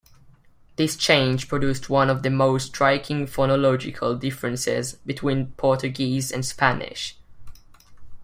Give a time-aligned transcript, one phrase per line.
[0.77, 7.19] This change produced one of the most striking phonological differences between Portuguese and Spanish.